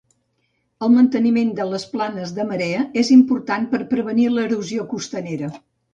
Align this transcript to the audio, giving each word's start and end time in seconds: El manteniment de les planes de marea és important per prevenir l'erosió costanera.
El 0.85 0.89
manteniment 0.93 1.51
de 1.59 1.67
les 1.73 1.85
planes 1.91 2.33
de 2.39 2.45
marea 2.53 2.81
és 3.03 3.11
important 3.19 3.69
per 3.75 3.83
prevenir 3.95 4.27
l'erosió 4.39 4.87
costanera. 4.95 5.53